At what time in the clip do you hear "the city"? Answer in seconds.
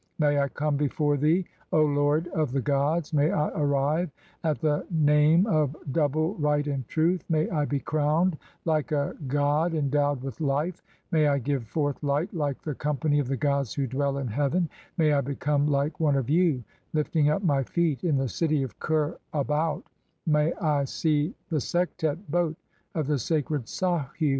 18.17-18.63